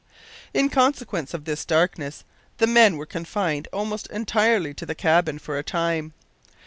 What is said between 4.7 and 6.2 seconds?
to the cabin for a time.